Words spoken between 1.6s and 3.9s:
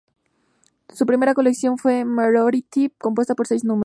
fue Moriarty, compuesta por seis números.